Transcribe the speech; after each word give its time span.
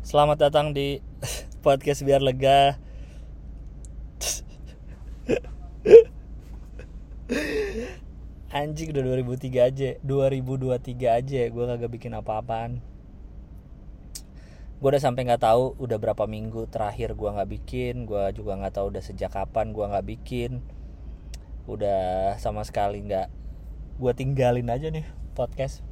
Selamat 0.00 0.48
datang 0.48 0.72
di 0.72 0.96
podcast 1.64 2.00
biar 2.08 2.24
lega. 2.24 2.80
Anjing 8.48 8.96
udah 8.96 9.04
2003 9.20 9.60
aja, 9.60 9.90
2023 10.00 11.04
aja 11.04 11.40
gue 11.52 11.64
kagak 11.68 11.92
bikin 11.92 12.16
apa-apaan. 12.16 12.80
Gue 14.80 14.88
udah 14.88 15.04
sampai 15.04 15.28
nggak 15.28 15.44
tahu 15.44 15.76
udah 15.76 16.00
berapa 16.00 16.24
minggu 16.24 16.64
terakhir 16.72 17.12
gue 17.12 17.36
nggak 17.36 17.50
bikin, 17.60 18.08
gue 18.08 18.24
juga 18.32 18.56
nggak 18.56 18.80
tahu 18.80 18.96
udah 18.96 19.04
sejak 19.04 19.36
kapan 19.36 19.76
gue 19.76 19.84
nggak 19.84 20.06
bikin. 20.16 20.64
Udah 21.68 22.40
sama 22.40 22.64
sekali 22.64 23.04
nggak, 23.04 23.28
gue 24.00 24.12
tinggalin 24.16 24.72
aja 24.72 24.88
nih 24.88 25.04
podcast. 25.36 25.84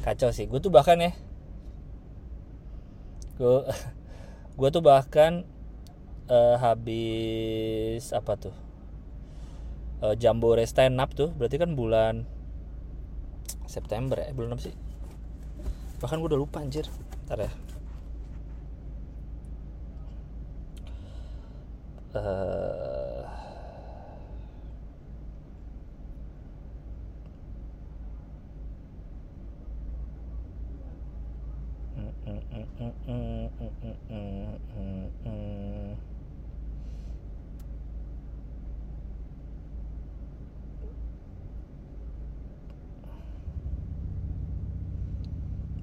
Kacau 0.00 0.32
sih, 0.32 0.48
gue 0.48 0.56
tuh 0.56 0.72
bahkan 0.72 0.96
ya, 0.96 1.12
gue 4.60 4.68
tuh 4.68 4.82
bahkan 4.84 5.48
eh, 6.28 6.56
habis 6.60 8.12
apa 8.12 8.36
tuh? 8.36 8.56
Uh, 10.00 10.16
Jambore 10.16 10.64
stand 10.64 10.96
up 10.96 11.12
tuh 11.12 11.28
berarti 11.36 11.60
kan 11.60 11.76
bulan 11.76 12.24
September 13.68 14.16
ya? 14.16 14.32
Bulan 14.32 14.56
apa 14.56 14.62
sih? 14.64 14.74
Bahkan 16.00 16.16
gue 16.24 16.28
udah 16.32 16.40
lupa 16.40 16.64
anjir. 16.64 16.88
Ntar 17.28 17.44
ya. 17.44 17.52
Eh, 22.10 22.99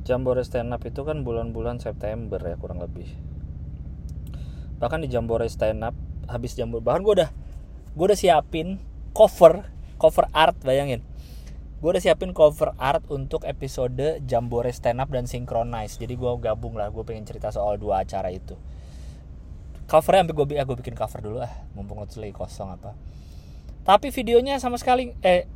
Jambore 0.07 0.39
stand 0.47 0.71
up 0.71 0.87
itu 0.87 1.03
kan 1.03 1.27
bulan-bulan 1.27 1.83
September 1.83 2.39
ya 2.39 2.55
kurang 2.55 2.79
lebih. 2.79 3.11
Bahkan 4.79 5.03
di 5.03 5.11
Jambore 5.11 5.51
stand 5.51 5.83
up 5.83 5.95
habis 6.31 6.55
Jambore 6.55 6.79
bahkan 6.79 7.03
gue 7.03 7.13
udah 7.23 7.29
gue 7.91 8.05
udah 8.07 8.15
siapin 8.15 8.79
cover 9.11 9.67
cover 9.99 10.31
art 10.31 10.55
bayangin. 10.63 11.03
Gue 11.77 11.89
udah 11.93 12.01
siapin 12.01 12.33
cover 12.33 12.73
art 12.81 13.05
untuk 13.13 13.45
episode 13.45 14.21
Jambore 14.25 14.73
stand 14.73 14.97
up 14.97 15.13
dan 15.13 15.29
synchronize. 15.29 16.01
Jadi 16.01 16.17
gue 16.17 16.31
gabung 16.41 16.73
lah, 16.73 16.89
gue 16.89 17.05
pengen 17.05 17.25
cerita 17.25 17.53
soal 17.53 17.77
dua 17.77 18.01
acara 18.01 18.33
itu. 18.33 18.57
Covernya 19.85 20.25
sampai 20.25 20.35
gue 20.35 20.45
ah, 20.57 20.65
gue 20.65 20.77
bikin 20.81 20.97
cover 20.97 21.19
dulu 21.21 21.37
ah, 21.45 21.53
mumpung 21.77 22.01
itu 22.01 22.17
lagi 22.17 22.33
kosong 22.33 22.73
apa. 22.73 22.97
Tapi 23.85 24.09
videonya 24.11 24.59
sama 24.59 24.75
sekali 24.75 25.15
eh 25.23 25.47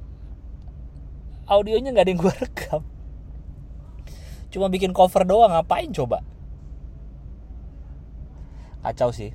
audionya 1.52 1.92
nggak 1.92 2.06
ada 2.08 2.12
yang 2.16 2.22
gue 2.24 2.34
rekam 2.48 2.82
cuma 4.52 4.68
bikin 4.68 4.92
cover 4.92 5.24
doang 5.24 5.52
ngapain 5.52 5.92
coba 5.92 6.24
kacau 8.84 9.12
sih 9.12 9.32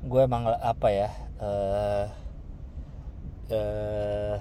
gue 0.00 0.20
emang 0.20 0.48
apa 0.48 0.88
ya 0.92 1.08
eh 1.40 2.06
eh 3.52 4.36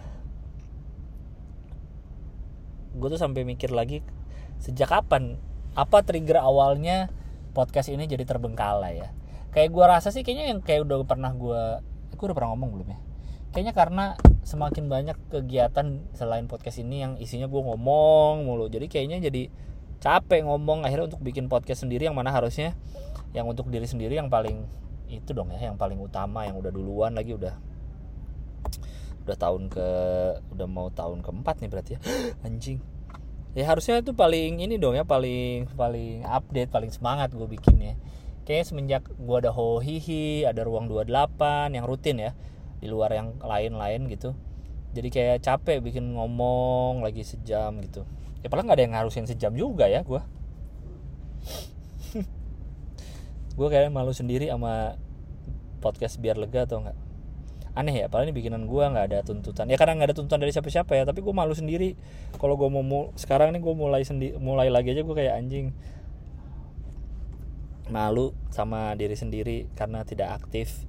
gue 2.96 3.08
tuh 3.10 3.20
sampai 3.22 3.46
mikir 3.46 3.70
lagi 3.70 4.02
sejak 4.62 4.90
kapan? 4.90 5.38
Apa 5.78 6.02
trigger 6.02 6.42
awalnya 6.42 7.14
podcast 7.54 7.94
ini 7.94 8.10
jadi 8.10 8.26
terbengkalai 8.26 8.94
ya? 9.02 9.10
Kayak 9.50 9.70
gue 9.74 9.86
rasa 9.86 10.10
sih 10.14 10.22
kayaknya 10.22 10.54
yang 10.54 10.60
kayak 10.62 10.86
udah 10.86 11.06
pernah 11.06 11.34
gue 11.34 11.62
gue 12.14 12.26
udah 12.26 12.38
pernah 12.38 12.52
ngomong 12.54 12.70
belum 12.80 12.88
ya? 12.90 13.00
Kayaknya 13.50 13.74
karena 13.74 14.06
semakin 14.46 14.86
banyak 14.86 15.18
kegiatan 15.34 16.06
selain 16.14 16.46
podcast 16.46 16.82
ini 16.82 17.02
yang 17.02 17.14
isinya 17.18 17.50
gue 17.50 17.62
ngomong 17.62 18.46
mulu. 18.46 18.70
Jadi 18.70 18.86
kayaknya 18.86 19.22
jadi 19.26 19.50
capek 20.00 20.48
ngomong 20.48 20.88
akhirnya 20.88 21.12
untuk 21.12 21.22
bikin 21.22 21.52
podcast 21.52 21.84
sendiri 21.84 22.08
yang 22.08 22.16
mana 22.16 22.32
harusnya 22.32 22.74
yang 23.36 23.46
untuk 23.46 23.68
diri 23.68 23.86
sendiri 23.86 24.16
yang 24.16 24.32
paling 24.32 24.66
itu 25.10 25.34
dong 25.36 25.52
ya 25.52 25.70
yang 25.70 25.76
paling 25.76 26.00
utama 26.00 26.46
yang 26.48 26.56
udah 26.56 26.72
duluan 26.72 27.12
lagi 27.18 27.36
udah 27.36 27.54
udah 29.26 29.38
tahun 29.38 29.68
ke 29.72 29.88
udah 30.56 30.68
mau 30.68 30.88
tahun 30.94 31.26
keempat 31.26 31.64
nih 31.64 31.70
berarti 31.70 31.92
ya. 31.98 32.00
Anjing. 32.46 32.80
Ya 33.58 33.66
harusnya 33.66 34.00
itu 34.00 34.14
paling 34.14 34.62
ini 34.62 34.78
dong 34.78 34.94
ya 34.94 35.04
paling 35.04 35.66
paling 35.74 36.22
update 36.22 36.70
paling 36.70 36.94
semangat 36.94 37.34
gue 37.34 37.50
bikinnya 37.50 37.98
kayaknya 38.46 38.66
semenjak 38.66 39.04
gue 39.10 39.38
ada 39.42 39.50
hohihi 39.54 40.46
ada 40.46 40.66
ruang 40.66 40.90
28 40.90 41.74
yang 41.74 41.86
rutin 41.86 42.18
ya 42.18 42.32
di 42.82 42.88
luar 42.90 43.14
yang 43.14 43.38
lain-lain 43.42 44.10
gitu. 44.10 44.34
Jadi 44.90 45.10
kayak 45.14 45.46
capek 45.46 45.86
bikin 45.86 46.18
ngomong 46.18 47.06
lagi 47.06 47.22
sejam 47.22 47.78
gitu. 47.86 48.10
Ya 48.42 48.50
padahal 48.50 48.72
nggak 48.72 48.78
ada 48.80 48.84
yang 48.86 48.94
ngarusin 48.98 49.28
sejam 49.28 49.52
juga 49.54 49.86
ya 49.86 50.02
gue 50.02 50.22
gue 53.60 53.68
kayak 53.68 53.92
malu 53.92 54.16
sendiri 54.16 54.48
sama 54.48 54.96
podcast 55.84 56.20
biar 56.20 56.40
lega 56.40 56.64
atau 56.64 56.80
enggak 56.84 56.96
aneh 57.80 58.04
ya 58.04 58.12
padahal 58.12 58.28
ini 58.28 58.36
bikinan 58.36 58.68
gue 58.68 58.84
nggak 58.84 59.06
ada 59.08 59.20
tuntutan. 59.24 59.72
Ya 59.72 59.80
karena 59.80 59.96
nggak 59.96 60.12
ada 60.12 60.18
tuntutan 60.20 60.44
dari 60.44 60.52
siapa-siapa 60.52 60.92
ya 61.00 61.08
tapi 61.08 61.24
gue 61.24 61.32
malu 61.32 61.56
sendiri. 61.56 61.96
Kalau 62.36 62.60
gue 62.60 62.68
mau 62.68 62.84
mul- 62.84 63.16
sekarang 63.16 63.56
nih 63.56 63.64
gue 63.64 63.74
mulai 63.74 64.04
sendi 64.04 64.36
mulai 64.36 64.68
lagi 64.68 64.92
aja 64.92 65.02
gue 65.08 65.16
kayak 65.16 65.40
anjing. 65.40 65.72
Malu 67.88 68.36
sama 68.52 68.94
diri 69.00 69.16
sendiri 69.16 69.72
karena 69.80 70.04
tidak 70.04 70.36
aktif. 70.44 70.84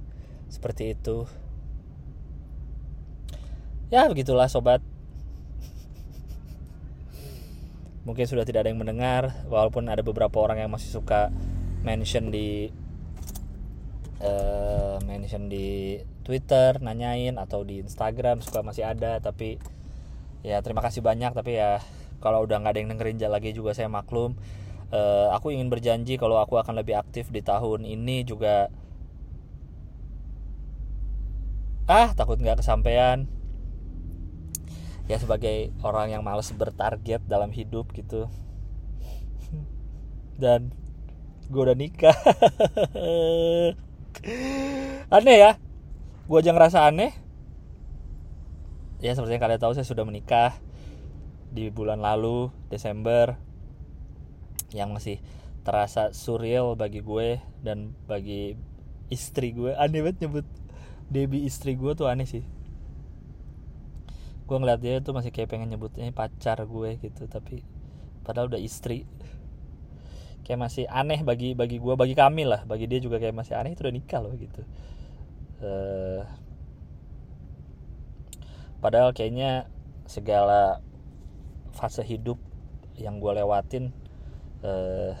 Seperti 0.51 0.91
itu. 0.91 1.23
Ya 3.87 4.05
begitulah 4.11 4.51
sobat. 4.51 4.83
Mungkin 8.03 8.25
sudah 8.25 8.43
tidak 8.43 8.65
ada 8.65 8.69
yang 8.73 8.81
mendengar 8.81 9.45
walaupun 9.47 9.87
ada 9.87 10.03
beberapa 10.03 10.33
orang 10.41 10.59
yang 10.59 10.71
masih 10.73 10.89
suka 10.89 11.29
mention 11.85 12.33
di 12.33 12.73
eh, 14.21 14.97
mention 15.05 15.49
di 15.49 15.97
Twitter 16.21 16.77
nanyain 16.79 17.35
atau 17.41 17.65
di 17.65 17.81
Instagram 17.81 18.45
suka 18.45 18.61
masih 18.61 18.85
ada 18.85 19.17
tapi 19.17 19.57
ya 20.41 20.61
terima 20.61 20.81
kasih 20.81 21.01
banyak 21.01 21.33
tapi 21.33 21.57
ya 21.57 21.81
kalau 22.21 22.45
udah 22.45 22.61
nggak 22.61 22.73
ada 22.77 22.79
yang 22.79 22.93
dengerin 22.93 23.17
lagi 23.33 23.49
juga 23.51 23.73
saya 23.73 23.89
maklum. 23.89 24.37
Eh, 24.93 25.27
aku 25.33 25.49
ingin 25.49 25.73
berjanji 25.73 26.21
kalau 26.21 26.37
aku 26.37 26.61
akan 26.61 26.77
lebih 26.77 27.01
aktif 27.01 27.33
di 27.33 27.41
tahun 27.41 27.83
ini 27.83 28.21
juga. 28.21 28.69
Ah 31.89 32.13
takut 32.13 32.37
nggak 32.37 32.61
kesampaian. 32.61 33.25
Ya 35.09 35.17
sebagai 35.17 35.73
orang 35.81 36.13
yang 36.13 36.21
males 36.21 36.53
bertarget 36.53 37.25
dalam 37.25 37.49
hidup 37.49 37.89
gitu. 37.97 38.29
Dan 40.37 40.69
gue 41.49 41.61
udah 41.65 41.75
nikah. 41.75 42.13
Aneh 45.11 45.37
ya 45.41 45.57
gue 46.29 46.37
aja 46.37 46.51
ngerasa 46.53 46.85
aneh. 46.85 47.13
Ya 49.01 49.17
seperti 49.17 49.33
yang 49.33 49.43
kalian 49.43 49.61
tahu 49.61 49.73
saya 49.73 49.87
sudah 49.87 50.05
menikah 50.05 50.53
di 51.49 51.73
bulan 51.73 51.99
lalu 51.99 52.53
Desember 52.69 53.35
yang 54.71 54.93
masih 54.93 55.19
terasa 55.65 56.13
surreal 56.13 56.77
bagi 56.77 57.01
gue 57.01 57.41
dan 57.65 57.97
bagi 58.05 58.53
istri 59.09 59.51
gue. 59.51 59.73
Aneh 59.73 60.05
banget 60.05 60.29
nyebut 60.29 60.45
Debbie 61.09 61.49
istri 61.49 61.73
gue 61.73 61.91
tuh 61.97 62.05
aneh 62.05 62.29
sih. 62.29 62.45
Gue 64.45 64.57
ngeliat 64.61 64.79
dia 64.79 65.01
tuh 65.01 65.17
masih 65.17 65.33
kayak 65.33 65.49
pengen 65.49 65.73
nyebutnya 65.73 66.07
pacar 66.13 66.61
gue 66.61 67.01
gitu 67.01 67.25
tapi 67.25 67.65
padahal 68.21 68.53
udah 68.53 68.61
istri. 68.61 69.09
Kayak 70.45 70.69
masih 70.69 70.85
aneh 70.89 71.25
bagi 71.25 71.57
bagi 71.57 71.81
gue 71.81 71.93
bagi 71.97 72.13
kami 72.13 72.45
lah. 72.45 72.61
Bagi 72.69 72.85
dia 72.85 73.01
juga 73.01 73.17
kayak 73.17 73.33
masih 73.33 73.57
aneh 73.57 73.73
itu 73.73 73.81
udah 73.81 73.95
nikah 73.97 74.21
loh 74.21 74.37
gitu 74.37 74.61
Eh, 75.61 76.21
padahal 78.81 79.13
kayaknya 79.13 79.69
segala 80.09 80.81
fase 81.69 82.01
hidup 82.01 82.41
yang 82.97 83.21
gue 83.21 83.31
lewatin 83.31 83.93
eh, 84.65 85.13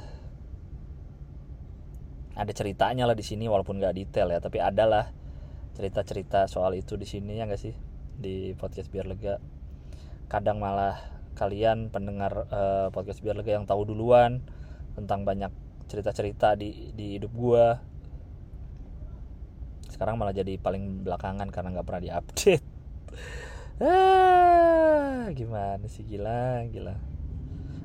ada 2.33 2.51
ceritanya 2.57 3.05
lah 3.05 3.13
di 3.13 3.21
sini 3.21 3.45
walaupun 3.45 3.77
nggak 3.77 3.95
detail 3.95 4.33
ya. 4.33 4.41
Tapi 4.41 4.57
ada 4.57 4.89
lah 4.89 5.05
cerita-cerita 5.77 6.49
soal 6.49 6.73
itu 6.73 6.97
di 6.97 7.05
sini 7.05 7.37
ya 7.37 7.45
nggak 7.45 7.61
sih? 7.61 7.77
Di 8.17 8.57
podcast 8.57 8.89
biar 8.89 9.05
lega. 9.05 9.37
Kadang 10.25 10.57
malah 10.57 10.97
kalian 11.37 11.93
pendengar 11.93 12.49
eh, 12.49 12.87
podcast 12.89 13.21
biar 13.21 13.37
lega 13.37 13.61
yang 13.61 13.69
tahu 13.69 13.85
duluan 13.85 14.41
tentang 14.97 15.21
banyak 15.21 15.53
cerita-cerita 15.85 16.57
di 16.57 16.95
di 16.97 17.19
hidup 17.19 17.31
gua 17.35 17.90
sekarang 20.01 20.17
malah 20.17 20.33
jadi 20.33 20.57
paling 20.57 21.05
belakangan 21.05 21.45
karena 21.53 21.77
nggak 21.77 21.85
pernah 21.85 22.01
diupdate. 22.01 22.65
Ah 23.81 25.29
gimana 25.33 25.85
sih? 25.85 26.01
Gila 26.01 26.65
gila. 26.73 26.97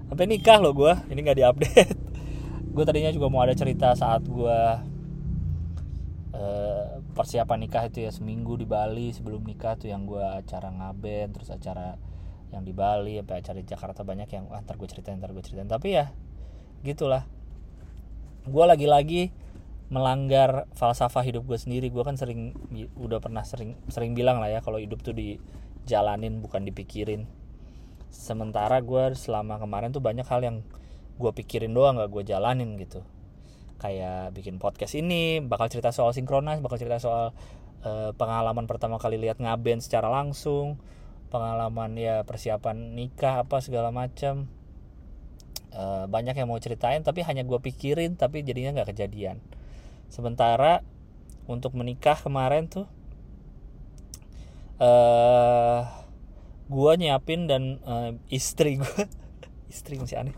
Sampai 0.09 0.25
nikah 0.25 0.57
loh 0.65 0.73
gue 0.73 0.97
ini 1.13 1.21
nggak 1.21 1.37
diupdate. 1.37 1.93
Gue 2.77 2.85
tadinya 2.85 3.13
juga 3.13 3.33
mau 3.33 3.41
ada 3.41 3.57
cerita 3.57 3.97
saat 3.97 4.25
gue 4.29 4.61
uh, 6.37 6.89
persiapan 7.17 7.65
nikah 7.65 7.89
itu 7.89 8.05
ya 8.05 8.13
seminggu 8.13 8.61
di 8.61 8.69
Bali 8.69 9.17
sebelum 9.17 9.41
nikah 9.49 9.81
tuh 9.81 9.89
yang 9.89 10.05
gue 10.05 10.21
acara 10.21 10.69
ngaben 10.69 11.33
terus 11.33 11.49
acara 11.49 11.97
yang 12.53 12.61
di 12.61 12.77
Bali 12.77 13.17
sampai 13.17 13.37
acara 13.41 13.57
di 13.57 13.65
Jakarta 13.65 14.05
banyak 14.05 14.29
yang 14.29 14.45
ah, 14.53 14.61
gue 14.61 14.89
ceritain 14.89 15.17
ntar 15.17 15.33
gue 15.33 15.41
ceritain. 15.41 15.69
Tapi 15.69 15.97
ya 15.97 16.13
gitulah. 16.85 17.25
Gue 18.45 18.65
lagi-lagi 18.69 19.33
melanggar 19.87 20.67
falsafah 20.75 21.23
hidup 21.23 21.47
gue 21.47 21.59
sendiri. 21.59 21.89
Gue 21.91 22.03
kan 22.03 22.19
sering 22.19 22.55
udah 22.99 23.23
pernah 23.23 23.47
sering 23.47 23.79
sering 23.87 24.19
bilang 24.19 24.43
lah 24.43 24.51
ya 24.51 24.61
kalau 24.63 24.83
hidup 24.83 25.03
tuh 25.03 25.15
dijalanin 25.15 26.43
bukan 26.43 26.67
dipikirin. 26.67 27.31
Sementara 28.11 28.83
gue 28.83 29.15
selama 29.15 29.63
kemarin 29.63 29.95
tuh 29.95 30.03
banyak 30.03 30.27
hal 30.27 30.43
yang 30.43 30.57
gue 31.17 31.33
pikirin 31.33 31.73
doang 31.73 31.97
gak 31.97 32.11
gue 32.11 32.23
jalanin 32.27 32.75
gitu. 32.81 33.07
Kayak 33.77 34.33
bikin 34.33 34.57
podcast 34.57 34.97
ini 34.97 35.39
bakal 35.45 35.69
cerita 35.69 35.93
soal 35.93 36.17
sinkronis 36.17 36.65
bakal 36.65 36.81
cerita 36.81 36.97
soal 36.97 37.37
uh, 37.85 38.11
pengalaman 38.17 38.65
pertama 38.65 38.97
kali 38.97 39.21
lihat 39.21 39.39
ngaben 39.39 39.85
secara 39.85 40.09
langsung 40.09 40.81
pengalaman 41.29 41.99
ya 41.99 42.23
persiapan 42.23 42.95
nikah 42.95 43.45
apa 43.45 43.61
segala 43.61 43.91
macam 43.91 44.49
uh, 45.75 46.07
banyak 46.09 46.39
yang 46.39 46.49
mau 46.49 46.57
ceritain 46.57 47.03
tapi 47.03 47.27
hanya 47.27 47.43
gue 47.43 47.59
pikirin 47.59 48.15
tapi 48.15 48.47
jadinya 48.47 48.81
nggak 48.81 48.95
kejadian 48.95 49.43
sementara 50.11 50.83
untuk 51.47 51.75
menikah 51.79 52.19
kemarin 52.19 52.67
tuh 52.67 52.87
uh, 54.83 55.87
gue 56.67 56.93
nyiapin 56.99 57.47
dan 57.47 57.79
uh, 57.87 58.11
istri 58.29 58.83
gue 58.83 59.03
istri 59.73 59.99
masih 60.01 60.19
aneh. 60.19 60.35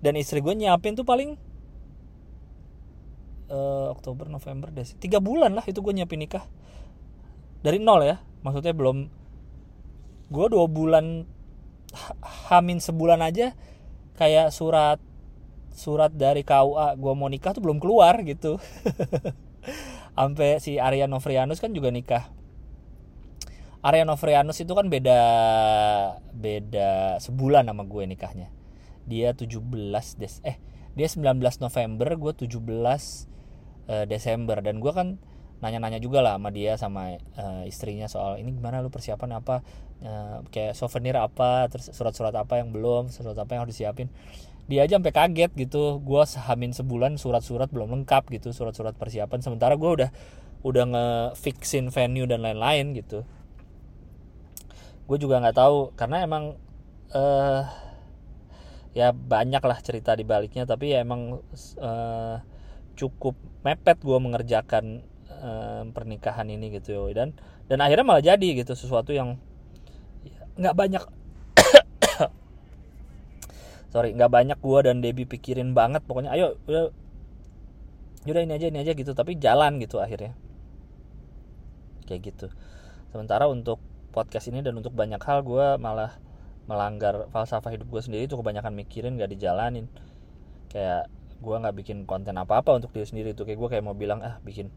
Dan 0.00 0.16
istri 0.16 0.40
gue 0.40 0.54
nyiapin 0.56 0.96
tuh 0.96 1.04
paling 1.04 1.36
uh, 3.52 3.92
Oktober 3.92 4.26
November 4.26 4.72
deh 4.72 4.86
tiga 4.98 5.20
bulan 5.20 5.54
lah 5.54 5.64
itu 5.66 5.78
gue 5.78 5.92
nyiapin 5.94 6.20
nikah. 6.22 6.44
Dari 7.60 7.78
nol 7.78 8.02
ya 8.04 8.16
maksudnya 8.42 8.74
belum. 8.74 9.06
Gue 10.30 10.46
dua 10.46 10.66
bulan 10.70 11.26
hamin 12.50 12.78
sebulan 12.78 13.18
aja 13.18 13.54
kayak 14.14 14.54
surat 14.54 15.02
surat 15.74 16.12
dari 16.12 16.42
KUA 16.42 16.98
gue 16.98 17.12
mau 17.14 17.28
nikah 17.30 17.54
tuh 17.54 17.62
belum 17.62 17.78
keluar 17.78 18.20
gitu. 18.26 18.58
Sampai 20.20 20.60
si 20.60 20.76
Arya 20.76 21.08
Novrianus 21.08 21.64
kan 21.64 21.72
juga 21.72 21.88
nikah. 21.88 22.28
Arya 23.80 24.04
Novrianus 24.04 24.60
itu 24.60 24.76
kan 24.76 24.92
beda 24.92 25.20
beda 26.36 27.16
sebulan 27.24 27.64
sama 27.64 27.88
gue 27.88 28.04
nikahnya. 28.04 28.52
Dia 29.08 29.32
17 29.32 29.64
des 30.20 30.34
eh 30.44 30.60
dia 30.92 31.08
19 31.08 31.40
November 31.40 32.08
gue 32.20 32.32
17 32.44 32.60
uh, 32.60 34.04
Desember. 34.04 34.60
Dan 34.60 34.84
gue 34.84 34.92
kan 34.92 35.16
nanya-nanya 35.64 36.00
juga 36.00 36.20
lah 36.20 36.36
sama 36.36 36.48
dia 36.52 36.72
sama 36.76 37.16
uh, 37.36 37.64
istrinya 37.64 38.08
soal 38.08 38.36
ini 38.36 38.52
gimana 38.52 38.84
lu 38.84 38.92
persiapan 38.92 39.40
apa? 39.40 39.64
Uh, 40.04 40.44
kayak 40.52 40.76
souvenir 40.76 41.16
apa? 41.16 41.64
Terus 41.72 41.88
surat-surat 41.96 42.36
apa 42.36 42.60
yang 42.60 42.76
belum? 42.76 43.08
Surat 43.08 43.36
apa 43.40 43.56
yang 43.56 43.64
harus 43.64 43.80
disiapin 43.80 44.12
dia 44.70 44.86
aja 44.86 45.02
sampai 45.02 45.10
kaget 45.10 45.50
gitu. 45.58 45.98
Gue 45.98 46.22
sehamin 46.22 46.70
sebulan 46.70 47.18
surat-surat 47.18 47.66
belum 47.74 47.90
lengkap 47.90 48.30
gitu 48.30 48.54
surat-surat 48.54 48.94
persiapan. 48.94 49.42
Sementara 49.42 49.74
gue 49.74 49.90
udah 49.90 50.10
udah 50.62 50.84
ngefixin 50.86 51.90
venue 51.90 52.30
dan 52.30 52.46
lain-lain 52.46 52.94
gitu. 52.94 53.26
Gue 55.10 55.18
juga 55.18 55.42
nggak 55.42 55.58
tahu 55.58 55.90
karena 55.98 56.22
emang 56.22 56.54
uh, 57.10 57.66
ya 58.94 59.10
banyak 59.10 59.62
lah 59.66 59.78
cerita 59.82 60.14
di 60.14 60.22
baliknya. 60.22 60.62
Tapi 60.70 60.94
ya 60.94 61.02
emang 61.02 61.42
uh, 61.82 62.36
cukup 62.94 63.34
mepet 63.66 63.98
gue 63.98 64.18
mengerjakan 64.22 65.02
uh, 65.42 65.82
pernikahan 65.90 66.46
ini 66.46 66.78
gitu 66.78 67.10
dan 67.10 67.34
dan 67.66 67.82
akhirnya 67.82 68.06
malah 68.06 68.22
jadi 68.22 68.62
gitu 68.62 68.76
sesuatu 68.76 69.10
yang 69.10 69.40
nggak 70.60 70.76
banyak 70.76 71.04
sorry 73.90 74.14
nggak 74.14 74.30
banyak 74.30 74.58
gue 74.62 74.78
dan 74.86 75.02
Debbie 75.02 75.26
pikirin 75.26 75.74
banget. 75.74 76.06
Pokoknya 76.06 76.30
ayo 76.34 76.56
udah. 76.70 76.94
Udah 78.20 78.42
ini 78.44 78.52
aja 78.54 78.66
ini 78.70 78.78
aja 78.80 78.92
gitu. 78.94 79.12
Tapi 79.12 79.36
jalan 79.36 79.82
gitu 79.82 79.98
akhirnya. 79.98 80.32
Kayak 82.06 82.20
gitu. 82.32 82.46
Sementara 83.10 83.50
untuk 83.50 83.82
podcast 84.14 84.50
ini 84.50 84.62
dan 84.62 84.78
untuk 84.78 84.94
banyak 84.94 85.18
hal 85.22 85.42
gue 85.42 85.78
malah 85.78 86.18
melanggar 86.70 87.26
falsafah 87.34 87.74
hidup 87.74 87.90
gue 87.90 88.02
sendiri. 88.02 88.30
Itu 88.30 88.38
kebanyakan 88.38 88.72
mikirin 88.78 89.18
gak 89.18 89.34
dijalanin. 89.34 89.90
Kayak 90.70 91.10
gue 91.40 91.56
nggak 91.56 91.72
bikin 91.72 92.04
konten 92.04 92.36
apa 92.36 92.60
apa 92.60 92.76
untuk 92.76 92.92
diri 92.92 93.08
sendiri 93.08 93.32
tuh 93.32 93.48
kayak 93.48 93.56
gue 93.56 93.68
kayak 93.72 93.80
mau 93.80 93.96
bilang 93.96 94.20
ah 94.20 94.36
bikin 94.44 94.68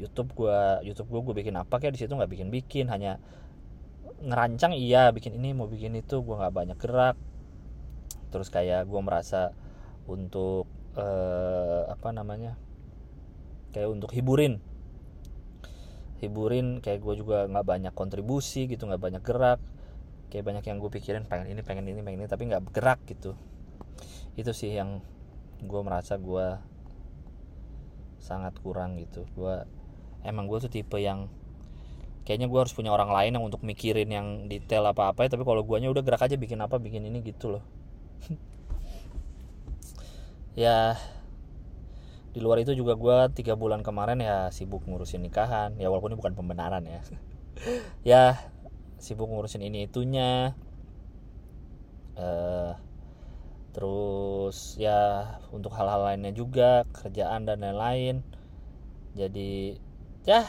YouTube 0.00 0.32
gue 0.32 0.80
YouTube 0.80 1.12
gue 1.12 1.20
gue 1.28 1.34
bikin 1.44 1.54
apa 1.54 1.78
kayak 1.78 1.94
di 1.94 2.00
situ? 2.02 2.16
Nggak 2.16 2.32
bikin 2.32 2.48
bikin 2.50 2.90
hanya 2.90 3.20
ngerancang 4.24 4.72
iya 4.72 5.12
bikin 5.12 5.36
ini 5.36 5.52
mau 5.54 5.70
bikin 5.70 5.94
itu. 5.94 6.24
Gue 6.24 6.34
nggak 6.40 6.54
banyak 6.56 6.78
gerak 6.80 7.16
terus 8.30 8.50
kayak 8.50 8.86
gue 8.86 9.00
merasa 9.02 9.54
untuk 10.06 10.70
uh, 10.96 11.86
apa 11.90 12.10
namanya 12.14 12.56
kayak 13.74 13.92
untuk 13.92 14.10
hiburin. 14.14 14.62
Hiburin 16.22 16.80
kayak 16.80 17.04
gue 17.04 17.14
juga 17.20 17.44
nggak 17.44 17.66
banyak 17.66 17.92
kontribusi 17.92 18.66
gitu 18.70 18.88
nggak 18.88 19.02
banyak 19.02 19.22
gerak. 19.22 19.60
Kayak 20.32 20.44
banyak 20.48 20.64
yang 20.66 20.78
gue 20.82 20.90
pikirin 20.90 21.24
pengen 21.28 21.52
ini 21.52 21.60
pengen 21.62 21.86
ini 21.86 22.00
pengen 22.00 22.24
ini 22.24 22.28
tapi 22.30 22.48
nggak 22.48 22.72
gerak 22.72 23.00
gitu. 23.04 23.36
Itu 24.34 24.56
sih 24.56 24.72
yang 24.72 25.04
gue 25.60 25.80
merasa 25.84 26.16
gue 26.16 26.56
sangat 28.18 28.56
kurang 28.64 28.96
gitu. 28.96 29.28
Gue 29.36 29.62
emang 30.24 30.48
gue 30.50 30.58
tuh 30.58 30.72
tipe 30.72 30.98
yang 30.98 31.28
kayaknya 32.26 32.50
gue 32.50 32.58
harus 32.58 32.74
punya 32.74 32.90
orang 32.90 33.14
lain 33.14 33.38
yang 33.38 33.44
untuk 33.46 33.62
mikirin 33.62 34.10
yang 34.10 34.26
detail 34.50 34.82
apa 34.90 35.14
apa 35.14 35.30
tapi 35.30 35.46
kalau 35.46 35.62
guanya 35.62 35.94
udah 35.94 36.02
gerak 36.02 36.26
aja 36.26 36.34
bikin 36.34 36.58
apa 36.58 36.82
bikin 36.82 37.06
ini 37.06 37.22
gitu 37.22 37.54
loh 37.54 37.62
ya 40.62 40.96
di 42.36 42.44
luar 42.44 42.60
itu 42.60 42.76
juga 42.76 42.92
gue 43.00 43.16
tiga 43.32 43.56
bulan 43.56 43.80
kemarin 43.80 44.20
ya 44.20 44.52
sibuk 44.52 44.84
ngurusin 44.84 45.24
nikahan. 45.24 45.72
Ya 45.80 45.88
walaupun 45.88 46.12
ini 46.12 46.20
bukan 46.20 46.36
pembenaran 46.36 46.84
ya. 46.84 47.00
Ya 48.04 48.36
sibuk 49.00 49.32
ngurusin 49.32 49.64
ini 49.64 49.88
itunya. 49.88 50.52
Uh, 52.16 52.76
terus 53.72 54.76
ya 54.76 55.32
untuk 55.48 55.72
hal-hal 55.72 56.12
lainnya 56.12 56.36
juga 56.36 56.84
kerjaan 56.92 57.48
dan 57.48 57.64
lain-lain. 57.64 58.20
Jadi 59.16 59.80
ya 60.28 60.44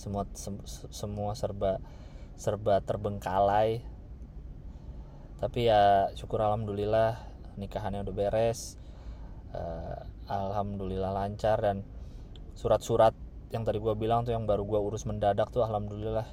semua 0.00 0.24
sem, 0.32 0.56
semua 0.88 1.36
serba 1.36 1.76
serba 2.40 2.80
terbengkalai 2.80 3.84
tapi 5.44 5.68
ya 5.68 6.08
syukur 6.16 6.40
alhamdulillah 6.40 7.20
nikahannya 7.60 8.00
udah 8.00 8.16
beres. 8.16 8.80
Uh, 9.52 10.00
alhamdulillah 10.24 11.12
lancar 11.12 11.60
dan 11.60 11.84
surat-surat 12.56 13.12
yang 13.52 13.68
tadi 13.68 13.76
gue 13.76 13.92
bilang 13.92 14.24
tuh 14.24 14.32
yang 14.32 14.48
baru 14.48 14.64
gue 14.64 14.80
urus 14.80 15.04
mendadak 15.04 15.52
tuh 15.52 15.60
alhamdulillah 15.60 16.24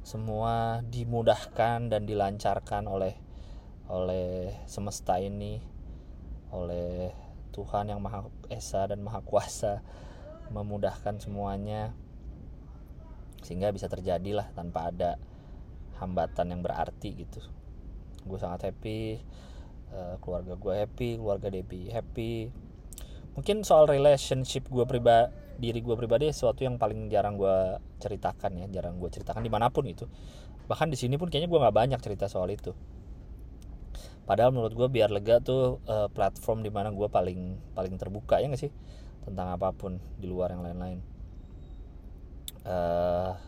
semua 0.00 0.80
dimudahkan 0.88 1.92
dan 1.92 2.08
dilancarkan 2.08 2.88
oleh 2.88 3.14
oleh 3.92 4.56
semesta 4.64 5.20
ini 5.20 5.60
oleh 6.48 7.12
Tuhan 7.52 7.92
yang 7.92 8.00
maha 8.00 8.26
esa 8.48 8.88
dan 8.88 9.04
maha 9.04 9.20
kuasa 9.20 9.84
memudahkan 10.50 11.20
semuanya 11.22 11.92
sehingga 13.44 13.68
bisa 13.70 13.86
terjadilah 13.86 14.48
tanpa 14.56 14.88
ada 14.88 15.20
hambatan 16.00 16.56
yang 16.56 16.66
berarti 16.66 17.14
gitu 17.14 17.44
gue 18.26 18.38
sangat 18.38 18.70
happy 18.70 19.22
uh, 19.94 20.18
keluarga 20.20 20.58
gue 20.58 20.74
happy 20.74 21.10
keluarga 21.16 21.48
Debbie 21.48 21.88
happy. 21.94 22.50
Mungkin 23.36 23.62
soal 23.62 23.86
relationship 23.86 24.68
gue 24.68 24.84
pribadi 24.88 25.46
diri 25.56 25.80
gue 25.80 25.96
pribadi 25.96 26.28
sesuatu 26.28 26.68
yang 26.68 26.76
paling 26.76 27.08
jarang 27.08 27.40
gue 27.40 27.80
ceritakan 27.96 28.60
ya 28.60 28.66
jarang 28.68 29.00
gue 29.00 29.08
ceritakan 29.08 29.40
di 29.40 29.48
mana 29.48 29.72
pun 29.72 29.88
itu 29.88 30.04
bahkan 30.68 30.92
di 30.92 30.98
sini 31.00 31.16
pun 31.16 31.32
kayaknya 31.32 31.48
gue 31.48 31.60
nggak 31.62 31.76
banyak 31.76 32.00
cerita 32.02 32.26
soal 32.26 32.50
itu. 32.50 32.74
Padahal 34.26 34.50
menurut 34.50 34.74
gue 34.74 34.88
biar 34.90 35.14
lega 35.14 35.38
tuh 35.38 35.78
uh, 35.86 36.10
platform 36.10 36.66
di 36.66 36.70
mana 36.74 36.90
gue 36.90 37.06
paling 37.06 37.54
paling 37.78 37.94
terbuka 37.94 38.42
ya 38.42 38.50
gak 38.50 38.58
sih? 38.58 38.74
Tentang 39.22 39.54
apa 39.54 39.70
pun 39.70 40.02
di 40.18 40.26
luar 40.26 40.50
yang 40.50 40.66
lain-lain. 40.66 40.98
Uh, 42.66 43.38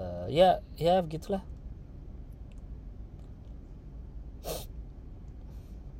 uh, 0.00 0.24
ya 0.32 0.64
ya 0.80 1.04
begitulah 1.04 1.44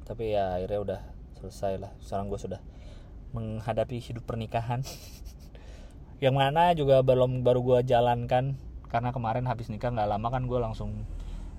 tapi 0.08 0.32
ya 0.32 0.56
akhirnya 0.56 0.80
udah 0.80 1.00
selesai 1.36 1.76
lah. 1.76 1.92
Sekarang 2.00 2.32
gue 2.32 2.40
sudah 2.40 2.60
menghadapi 3.36 4.00
hidup 4.00 4.24
pernikahan. 4.24 4.80
Yang 6.24 6.34
mana 6.34 6.72
juga 6.72 7.04
belum 7.04 7.44
baru 7.44 7.60
gue 7.60 7.78
jalankan. 7.84 8.56
Karena 8.88 9.12
kemarin 9.12 9.44
habis 9.44 9.68
nikah 9.68 9.92
nggak 9.92 10.08
lama 10.08 10.28
kan 10.32 10.48
gue 10.48 10.58
langsung 10.58 11.04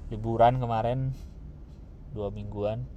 liburan 0.09 0.57
kemarin. 0.57 1.13
Dua 2.09 2.33
mingguan. 2.33 2.89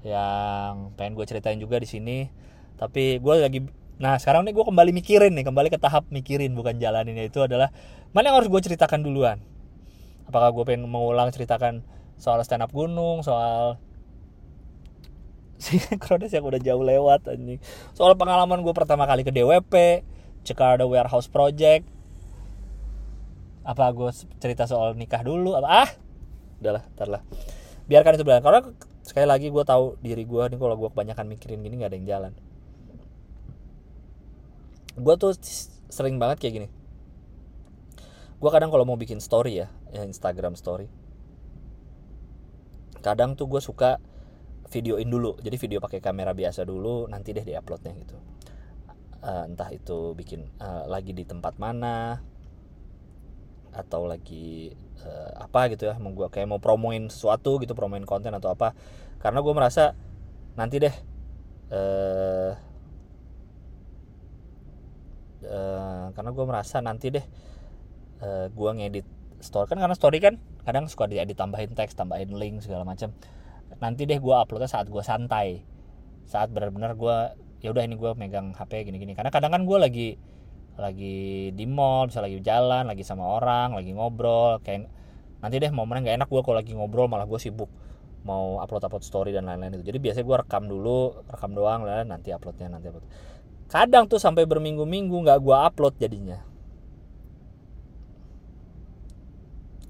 Yang 0.00 0.96
pengen 0.96 1.12
gue 1.12 1.26
ceritain 1.28 1.60
juga 1.60 1.76
di 1.76 1.86
sini. 1.86 2.32
Tapi 2.80 3.20
gue 3.20 3.34
lagi 3.36 3.60
nah 3.96 4.20
sekarang 4.20 4.44
nih 4.44 4.52
gue 4.52 4.60
kembali 4.60 4.92
mikirin 4.92 5.32
nih 5.32 5.48
kembali 5.48 5.72
ke 5.72 5.80
tahap 5.80 6.04
mikirin 6.12 6.52
bukan 6.52 6.76
jalanin 6.76 7.16
itu 7.16 7.40
adalah 7.40 7.72
mana 8.12 8.28
yang 8.28 8.36
harus 8.40 8.48
gue 8.52 8.60
ceritakan 8.60 9.00
duluan? 9.04 9.40
Apakah 10.28 10.52
gue 10.52 10.64
pengen 10.68 10.84
mengulang 10.88 11.32
ceritakan 11.32 11.80
soal 12.16 12.40
stand 12.44 12.64
up 12.64 12.72
gunung 12.72 13.24
soal 13.24 13.80
sinkronis 15.64 16.32
yang 16.32 16.44
udah 16.44 16.60
jauh 16.60 16.82
lewat 16.84 17.28
anjing. 17.32 17.60
Soal 17.96 18.14
pengalaman 18.14 18.60
gue 18.60 18.74
pertama 18.76 19.08
kali 19.08 19.24
ke 19.24 19.32
DWP 19.32 20.04
Jakarta 20.46 20.84
Warehouse 20.84 21.28
Project. 21.28 21.88
Apa 23.66 23.90
gue 23.90 24.10
cerita 24.38 24.68
soal 24.70 24.94
nikah 24.94 25.26
dulu? 25.26 25.58
Apa? 25.58 25.68
Ah! 25.86 25.90
Udahlah 26.62 26.84
ntar 26.94 27.08
lah. 27.10 27.22
Biarkan 27.90 28.14
itu 28.14 28.24
berjalan. 28.24 28.44
Karena 28.44 28.60
sekali 29.02 29.26
lagi 29.26 29.46
gue 29.50 29.64
tahu 29.66 29.98
diri 30.02 30.22
gue 30.22 30.42
nih 30.54 30.58
kalau 30.58 30.74
gue 30.78 30.88
kebanyakan 30.92 31.26
mikirin 31.26 31.62
gini 31.62 31.74
nggak 31.82 31.90
ada 31.90 31.98
yang 31.98 32.08
jalan. 32.08 32.32
Gue 34.96 35.14
tuh 35.18 35.34
sering 35.90 36.16
banget 36.16 36.40
kayak 36.40 36.54
gini. 36.62 36.68
Gue 38.36 38.50
kadang 38.52 38.68
kalau 38.68 38.84
mau 38.84 39.00
bikin 39.00 39.18
story 39.18 39.64
ya, 39.64 39.68
ya 39.90 40.04
Instagram 40.04 40.54
story 40.54 40.86
kadang 43.06 43.38
tuh 43.38 43.46
gue 43.46 43.62
suka 43.62 44.02
videoin 44.70 45.08
dulu. 45.08 45.38
Jadi 45.38 45.56
video 45.56 45.78
pakai 45.78 46.02
kamera 46.02 46.34
biasa 46.34 46.66
dulu 46.66 47.06
nanti 47.06 47.32
deh 47.34 47.44
diuploadnya 47.46 47.92
gitu. 47.98 48.16
Uh, 49.26 49.48
entah 49.48 49.70
itu 49.74 50.14
bikin 50.14 50.46
uh, 50.62 50.86
lagi 50.86 51.10
di 51.10 51.26
tempat 51.26 51.58
mana 51.58 52.22
atau 53.74 54.06
lagi 54.06 54.70
uh, 55.02 55.42
apa 55.42 55.68
gitu 55.74 55.90
ya 55.90 55.98
mau 55.98 56.14
gue 56.14 56.30
kayak 56.30 56.46
mau 56.46 56.62
promoin 56.62 57.10
sesuatu 57.10 57.58
gitu 57.58 57.74
promoin 57.74 58.06
konten 58.06 58.30
atau 58.34 58.54
apa. 58.54 58.76
Karena 59.18 59.42
gue 59.42 59.54
merasa 59.54 59.98
nanti 60.54 60.76
deh 60.78 60.94
uh, 61.74 62.52
uh, 65.42 66.04
karena 66.14 66.30
gue 66.30 66.44
merasa 66.46 66.76
nanti 66.78 67.06
deh 67.10 67.24
uh, 68.22 68.46
gue 68.46 68.70
ngedit 68.78 69.06
story. 69.42 69.66
Kan 69.68 69.78
karena 69.82 69.96
story 69.98 70.18
kan 70.22 70.34
kadang 70.62 70.86
suka 70.86 71.10
diedit 71.10 71.34
tambahin 71.34 71.74
teks 71.74 71.94
tambahin 71.98 72.34
link 72.34 72.62
segala 72.62 72.82
macam 72.86 73.14
nanti 73.76 74.08
deh 74.08 74.18
gue 74.18 74.34
uploadnya 74.34 74.70
saat 74.70 74.88
gue 74.88 75.02
santai. 75.04 75.62
Saat 76.26 76.50
benar-benar 76.50 76.96
gue 76.96 77.16
ya 77.60 77.72
udah 77.72 77.82
ini 77.84 77.96
gue 77.98 78.10
megang 78.16 78.54
HP 78.56 78.88
gini-gini. 78.88 79.12
Karena 79.12 79.30
kadang 79.34 79.52
kan 79.52 79.62
gue 79.68 79.78
lagi 79.78 80.08
lagi 80.76 81.50
di 81.56 81.64
mall 81.64 82.12
bisa 82.12 82.20
lagi 82.20 82.36
jalan 82.44 82.84
lagi 82.84 83.00
sama 83.00 83.24
orang 83.24 83.72
lagi 83.72 83.96
ngobrol 83.96 84.60
kayak 84.60 84.84
nanti 85.40 85.56
deh 85.56 85.72
momennya 85.72 86.04
nggak 86.04 86.16
enak 86.20 86.28
gue 86.28 86.42
kalau 86.44 86.56
lagi 86.60 86.76
ngobrol 86.76 87.08
malah 87.08 87.24
gue 87.24 87.40
sibuk 87.40 87.72
mau 88.28 88.60
upload 88.60 88.84
upload 88.84 89.04
story 89.06 89.30
dan 89.32 89.46
lain-lain 89.48 89.78
itu. 89.80 89.86
Jadi 89.88 89.98
biasanya 90.02 90.26
gue 90.26 90.36
rekam 90.42 90.64
dulu 90.66 91.24
rekam 91.30 91.54
doang 91.54 91.86
lah 91.86 92.02
nanti 92.02 92.34
uploadnya 92.34 92.68
nanti 92.68 92.90
upload. 92.90 93.06
Kadang 93.66 94.06
tuh 94.10 94.18
sampai 94.18 94.44
berminggu-minggu 94.46 95.14
nggak 95.14 95.38
gue 95.40 95.56
upload 95.56 95.94
jadinya. 95.96 96.42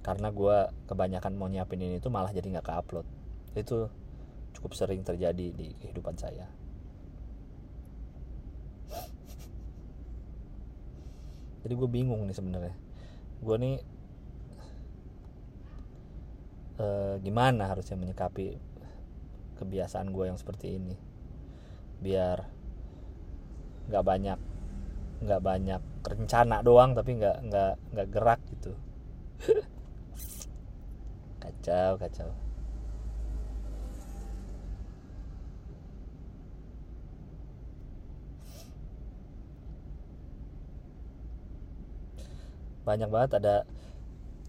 Karena 0.04 0.28
gue 0.30 0.56
kebanyakan 0.86 1.32
mau 1.34 1.50
nyiapin 1.50 1.82
ini 1.82 1.98
tuh 1.98 2.14
malah 2.14 2.30
jadi 2.30 2.46
nggak 2.46 2.66
ke 2.68 2.72
upload 2.76 3.06
itu 3.56 3.88
cukup 4.56 4.72
sering 4.76 5.00
terjadi 5.04 5.52
di 5.52 5.72
kehidupan 5.80 6.16
saya. 6.16 6.48
Jadi 11.66 11.74
gue 11.74 11.88
bingung 11.90 12.22
nih 12.28 12.36
sebenarnya. 12.36 12.76
Gue 13.42 13.56
nih 13.58 13.76
eh, 16.78 17.14
gimana 17.20 17.68
harusnya 17.72 17.98
menyikapi 17.98 18.54
kebiasaan 19.58 20.14
gue 20.14 20.24
yang 20.30 20.38
seperti 20.38 20.78
ini? 20.78 20.96
Biar 22.00 22.38
nggak 23.90 24.04
banyak 24.04 24.38
nggak 25.16 25.42
banyak 25.42 25.82
rencana 26.04 26.60
doang 26.60 26.92
tapi 26.92 27.18
nggak 27.18 27.36
nggak 27.50 27.72
nggak 27.92 28.08
gerak 28.14 28.40
gitu. 28.52 28.72
Kacau 31.42 31.98
kacau 31.98 32.45
banyak 42.86 43.10
banget 43.10 43.42
ada 43.42 43.54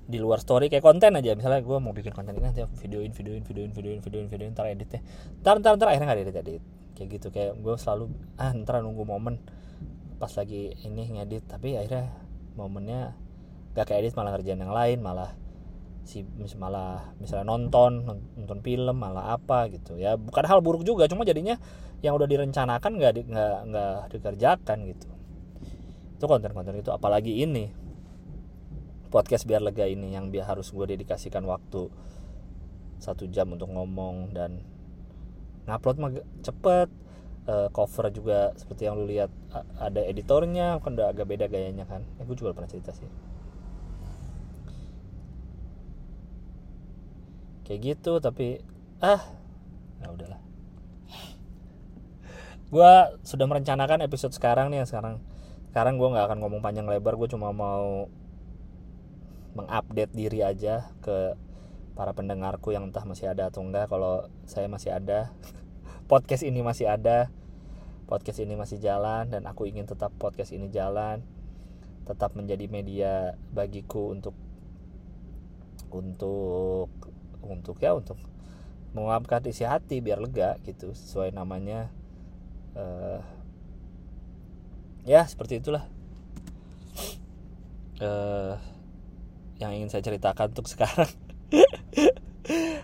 di 0.07 0.21
luar 0.23 0.39
story 0.39 0.69
kayak 0.71 0.85
konten 0.85 1.17
aja. 1.17 1.33
Misalnya 1.35 1.65
gue 1.65 1.77
mau 1.81 1.91
bikin 1.91 2.13
konten 2.15 2.37
ini 2.37 2.45
nanti 2.45 2.63
videoin 2.85 3.11
videoin 3.11 3.43
videoin 3.43 3.71
videoin 3.73 3.99
videoin 3.99 4.27
videoin 4.29 4.51
ntar 4.55 4.69
editnya 4.71 5.01
ntar 5.43 5.59
ntar 5.59 5.75
ntar 5.75 5.87
akhirnya 5.91 6.07
nggak 6.07 6.21
edit 6.23 6.37
edit. 6.39 6.63
Kayak 6.95 7.07
gitu 7.19 7.27
kayak 7.33 7.53
gue 7.59 7.75
selalu 7.75 8.13
ah 8.39 8.53
ntar 8.53 8.79
nunggu 8.85 9.03
momen 9.03 9.41
pas 10.21 10.31
lagi 10.37 10.77
ini 10.85 11.17
ngedit. 11.17 11.43
Tapi 11.49 11.75
akhirnya 11.75 12.13
momennya 12.55 13.17
gak 13.75 13.93
kayak 13.93 13.99
edit 14.07 14.13
malah 14.17 14.33
ngerjain 14.33 14.57
yang 14.57 14.73
lain 14.73 14.97
malah 15.05 15.29
si 16.07 16.23
malah 16.55 17.13
misalnya 17.19 17.45
nonton 17.45 18.07
nonton 18.39 18.59
film 18.63 18.95
malah 18.95 19.35
apa 19.35 19.67
gitu. 19.67 19.99
Ya 19.99 20.15
bukan 20.15 20.47
hal 20.47 20.63
buruk 20.63 20.87
juga 20.87 21.05
cuma 21.11 21.27
jadinya 21.27 21.59
yang 21.99 22.15
udah 22.15 22.29
direncanakan 22.29 22.91
nggak 22.95 23.11
di, 23.11 23.21
nggak 23.27 23.57
nggak 23.69 23.97
dikerjakan 24.15 24.77
gitu. 24.87 25.07
Itu 26.15 26.25
konten-konten 26.25 26.79
itu 26.79 26.89
apalagi 26.95 27.43
ini 27.43 27.86
podcast 29.07 29.47
biar 29.47 29.63
lega 29.63 29.87
ini 29.87 30.13
yang 30.13 30.29
biar 30.29 30.47
harus 30.47 30.69
gue 30.69 30.85
dedikasikan 30.85 31.43
waktu 31.47 31.89
satu 32.97 33.29
jam 33.29 33.53
untuk 33.53 33.69
ngomong 33.69 34.33
dan 34.33 34.61
ngupload 35.67 35.97
mah 35.99 36.11
cepet. 36.41 36.89
Uh, 37.47 37.71
cover 37.71 38.11
juga 38.11 38.51
seperti 38.59 38.91
yang 38.91 38.99
lu 38.99 39.07
lihat 39.07 39.31
ada 39.79 40.03
editornya 40.03 40.83
kan 40.83 40.99
udah 40.99 41.15
agak 41.15 41.31
beda 41.31 41.47
gayanya 41.47 41.87
kan. 41.87 42.03
Eh, 42.19 42.27
gue 42.27 42.35
juga 42.35 42.51
pernah 42.51 42.67
cerita 42.67 42.91
sih. 42.91 43.07
Kayak 47.63 47.79
gitu 47.95 48.19
tapi 48.19 48.59
ah 48.99 49.23
ya 50.03 50.11
udahlah. 50.11 50.41
Gue 52.67 52.91
sudah 53.23 53.47
merencanakan 53.47 54.03
episode 54.03 54.35
sekarang 54.35 54.67
nih 54.67 54.83
yang 54.83 54.89
sekarang 54.91 55.23
sekarang 55.71 55.95
gue 55.95 56.07
nggak 56.09 56.25
akan 56.27 56.39
ngomong 56.43 56.59
panjang 56.59 56.83
lebar 56.83 57.15
gue 57.15 57.31
cuma 57.31 57.55
mau 57.55 58.11
mengupdate 59.57 60.13
diri 60.13 60.45
aja 60.45 60.93
ke 61.01 61.33
para 61.97 62.13
pendengarku 62.13 62.69
yang 62.69 62.93
entah 62.93 63.01
masih 63.09 63.33
ada 63.33 63.49
atau 63.49 63.65
enggak. 63.65 63.89
Kalau 63.89 64.29
saya 64.45 64.69
masih 64.69 64.93
ada 64.93 65.33
podcast 66.11 66.45
ini 66.45 66.61
masih 66.61 66.85
ada 66.85 67.33
podcast 68.05 68.39
ini 68.39 68.55
masih 68.55 68.79
jalan 68.79 69.27
dan 69.27 69.43
aku 69.49 69.67
ingin 69.67 69.83
tetap 69.83 70.15
podcast 70.15 70.55
ini 70.55 70.71
jalan 70.71 71.19
tetap 72.07 72.39
menjadi 72.39 72.71
media 72.71 73.35
bagiku 73.51 74.15
untuk 74.15 74.31
untuk 75.91 76.87
untuk 77.43 77.75
ya 77.83 77.91
untuk 77.91 78.15
mengungkapkan 78.95 79.43
isi 79.51 79.67
hati 79.67 79.99
biar 79.99 80.23
lega 80.23 80.55
gitu 80.63 80.95
sesuai 80.95 81.35
namanya 81.35 81.91
uh, 82.79 83.19
ya 85.03 85.27
seperti 85.27 85.59
itulah. 85.59 85.83
Uh, 87.97 88.55
yang 89.57 89.73
ingin 89.73 89.89
saya 89.89 90.05
ceritakan 90.05 90.53
untuk 90.53 90.69
sekarang. 90.69 91.09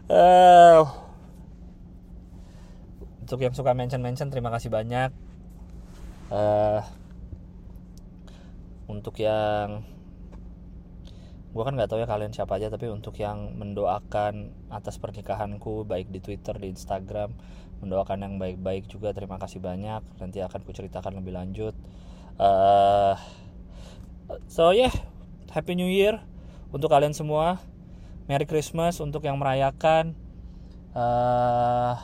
Uh, 0.09 0.83
untuk 3.23 3.39
yang 3.39 3.53
suka 3.53 3.77
mention 3.77 4.01
mention 4.01 4.33
terima 4.33 4.49
kasih 4.49 4.73
banyak. 4.73 5.13
Uh, 6.33 6.81
untuk 8.89 9.21
yang 9.21 9.85
gue 11.53 11.61
kan 11.61 11.77
nggak 11.77 11.85
tahu 11.85 12.01
ya 12.01 12.09
kalian 12.09 12.33
siapa 12.33 12.57
aja 12.57 12.73
tapi 12.73 12.89
untuk 12.89 13.13
yang 13.21 13.53
mendoakan 13.53 14.49
atas 14.73 14.97
pernikahanku 14.97 15.85
baik 15.85 16.09
di 16.09 16.17
Twitter 16.17 16.57
di 16.57 16.73
Instagram 16.73 17.29
mendoakan 17.77 18.25
yang 18.25 18.33
baik-baik 18.41 18.89
juga 18.89 19.13
terima 19.13 19.37
kasih 19.37 19.61
banyak. 19.61 20.01
Nanti 20.17 20.41
akan 20.41 20.65
kuceritakan 20.65 21.21
lebih 21.21 21.37
lanjut. 21.37 21.77
Uh, 22.41 23.13
so 24.49 24.73
yeah 24.73 24.89
happy 25.53 25.77
new 25.77 25.85
year 25.85 26.17
untuk 26.73 26.89
kalian 26.89 27.13
semua 27.13 27.61
Merry 28.25 28.49
Christmas 28.49 28.97
untuk 28.97 29.21
yang 29.23 29.37
merayakan. 29.37 30.17
Uh, 30.93 31.97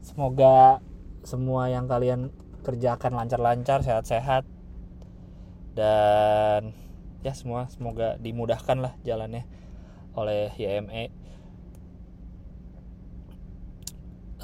semoga 0.00 0.80
semua 1.24 1.68
yang 1.68 1.84
kalian 1.84 2.32
kerjakan 2.64 3.12
lancar-lancar 3.12 3.84
sehat-sehat. 3.84 4.48
Dan 5.74 6.72
ya 7.20 7.36
semua 7.36 7.68
semoga 7.68 8.16
dimudahkan 8.16 8.78
lah 8.78 8.92
jalannya 9.02 9.44
oleh 10.14 10.54
YME 10.54 11.10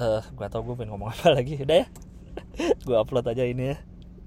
uh, 0.00 0.25
gue 0.25 0.47
tau 0.49 0.64
gue 0.64 0.75
pengen 0.75 0.97
ngomong 0.97 1.12
apa 1.14 1.37
lagi. 1.37 1.61
Udah 1.61 1.85
ya? 1.85 1.87
Gue 2.87 2.97
upload 2.97 3.29
aja 3.29 3.45
ini 3.45 3.76
ya. 3.76 3.79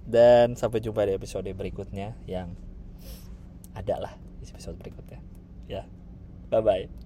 Dan 0.05 0.53
sampai 0.53 0.79
jumpa 0.79 1.03
di 1.07 1.17
episode 1.17 1.49
berikutnya 1.49 2.13
yang 2.29 2.53
ada 3.73 3.97
lah 3.97 4.22
episode 4.51 4.75
berikutnya. 4.81 5.23
Ya. 5.69 5.87
Bye 6.51 6.61
bye 6.61 7.02